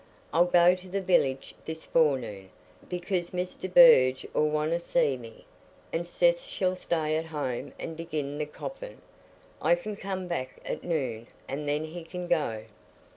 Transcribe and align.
I'll 0.33 0.47
go 0.47 0.73
to 0.73 0.89
the 0.89 0.99
village 0.99 1.53
this 1.63 1.85
forenoon, 1.85 2.49
because 2.89 3.29
Mr. 3.29 3.71
Burge 3.71 4.25
'ull 4.33 4.49
want 4.49 4.71
to 4.71 4.79
see 4.79 5.15
me, 5.15 5.45
and 5.93 6.07
Seth 6.07 6.41
shall 6.41 6.75
stay 6.75 7.15
at 7.17 7.25
home 7.27 7.71
and 7.79 7.95
begin 7.95 8.39
the 8.39 8.47
coffin. 8.47 8.99
I 9.61 9.75
can 9.75 9.95
come 9.95 10.25
back 10.25 10.59
at 10.65 10.83
noon, 10.83 11.27
and 11.47 11.69
then 11.69 11.85
he 11.85 12.03
can 12.03 12.25
go." 12.25 12.63